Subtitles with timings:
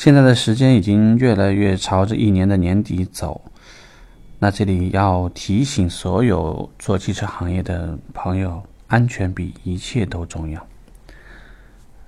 [0.00, 3.38] 现在的时间已经越来越朝着一年的年底走，
[4.38, 10.66] 那这里要提醒所有做汽车行业的朋友，安全比一切都重要。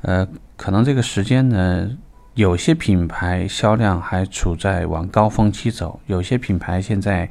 [0.00, 0.26] 呃，
[0.56, 1.90] 可能这个时间呢，
[2.32, 7.28] 有些品牌销量还处在往高峰期走，有些品牌现在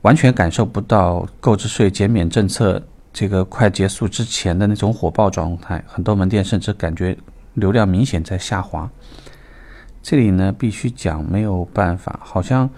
[0.00, 2.82] 完全感受不到购置税减免政策
[3.12, 7.14] 这个快结束之前的那种火爆状态，很多门店甚至感觉
[7.52, 8.90] 流量明显在下滑。
[10.08, 12.70] 这里呢，必须讲没有办法，好像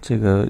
[0.00, 0.48] 这个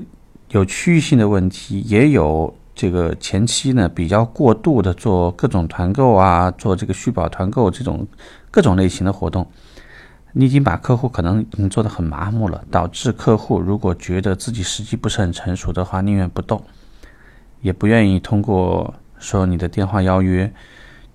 [0.50, 2.54] 有区域性的问题，也有。
[2.74, 8.06] 这个前期呢，比较过度的做各种团购啊，做这个续保团购这种
[8.50, 9.46] 各种类型的活动，
[10.32, 16.62] 你已经把客户可能已经做得很麻木了，导致客户如果觉得自己时机不是很成熟的话，宁愿不动，
[17.62, 20.50] 也不愿意通过说你的电话邀约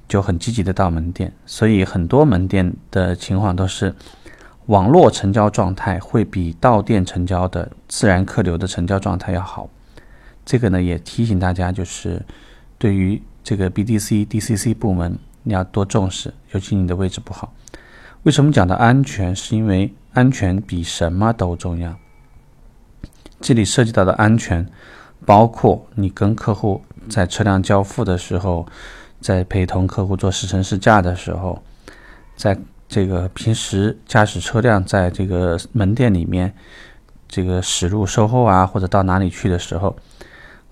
[0.08, 3.94] 就很积极的到门店，所以很多门店的情况都是
[4.68, 9.70] 网络成交状态会比到店成交的自然客流的成交状态要好。
[10.46, 12.22] 这个呢，也提醒大家，就是
[12.78, 17.54] 对于这个 BDC、DCC 部门，你要多重视，尤其你的位置不好。
[18.24, 19.36] 为什么讲到安全？
[19.36, 21.96] 是因为安全比什么都重要。
[23.40, 24.68] 这里涉及到的安全，
[25.26, 28.68] 包括你跟客户在车辆交付的时候，
[29.22, 31.62] 在陪同客户做试乘试驾的时候，
[32.36, 32.58] 在
[32.88, 36.54] 这个平时驾驶车辆在这个门店里面，
[37.28, 39.96] 这个驶入售后啊，或者到哪里去的时候。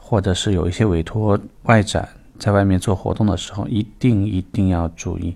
[0.07, 5.35] 或者是有一些委托外展，在外面做活动的时候，一定一定要注意，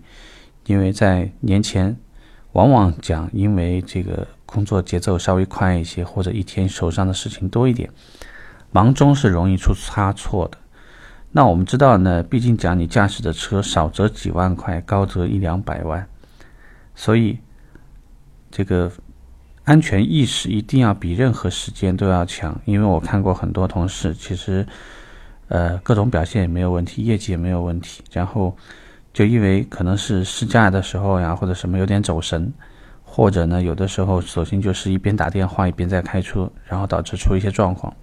[0.68, 1.98] 因为在年前，
[2.52, 7.90] 往往讲因为这个工作节奏稍微快一些，或者一天手上的事情多一点，
[8.72, 10.58] 忙中是容易出差错的。
[11.32, 16.08] 那我们知道呢，毕竟讲你驾驶的车少则几万块，高则一两百万，
[17.00, 17.40] 所以
[18.52, 18.92] 这个。
[19.66, 24.66] 安全意识一定要比任何时间都要强，因为我看过很多同事，其实，
[25.48, 28.58] 呃，各种表现也没有问题，业绩也没有问题，然后
[29.14, 32.52] 就因为可能是试驾的时候呀，或者什么有点走神，
[33.04, 37.96] 或者呢，有的时候索性就是一边打电话一边在开车，然后导致出一些状况，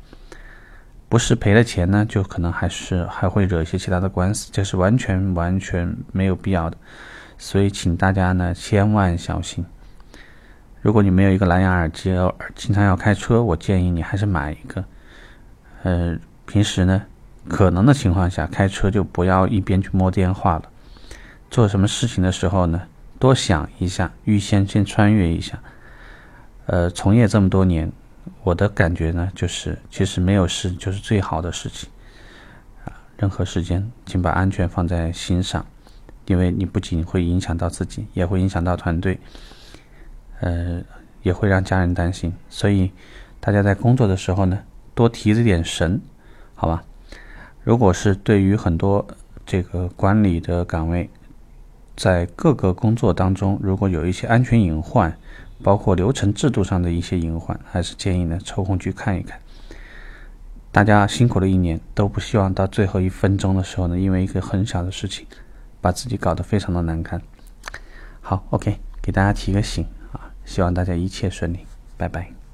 [1.09, 6.76] 不是赔了钱呢，就可能还是还会惹一些其他的官司，这是完全完全没有必要的，
[7.38, 9.64] 所以请大家呢千万小心。
[10.80, 12.14] 如果你没有一个蓝牙耳机，
[12.54, 14.84] 经常要开车，我建议你还是买一个。
[15.82, 17.02] 呃，平时呢，
[17.48, 20.62] 可能的情况下开车就不要一边去摸电话了。
[21.50, 22.82] 做什么事情的时候呢，
[23.19, 25.58] 多想一下，预先先穿越一下。
[26.66, 27.91] 呃，从业这么多年，
[28.42, 31.88] 我的感觉呢，就是其实没有事就是最好的事情。
[32.84, 35.64] 啊，任何时间，请把安全放在心上，
[36.26, 39.19] 因为你不仅会影响到自己，也会影响到团队。
[40.41, 40.82] 呃，
[41.22, 42.92] 也会让家人担心，所以
[43.41, 44.59] 大家在工作的时候呢，
[44.94, 46.00] 多提着点神，
[46.54, 46.84] 好吧？
[47.64, 49.06] 如果是对于很多
[49.47, 51.09] 这个管理的岗位，
[51.97, 55.16] 在各个工作当中，如果有一些安全隐患，
[55.62, 59.41] 包括流程制度上的一些隐患，还是建议呢抽空去看一看。
[60.70, 65.26] 大家辛苦了一年，都不希望到最后一分钟的时候呢，因为一个很小的事情，
[65.86, 67.22] 把自己搞得非常的难堪。
[68.20, 70.34] 好，OK，给大家提个醒啊。
[70.44, 71.64] 希望大家一切顺利，
[71.97, 72.45] 拜拜。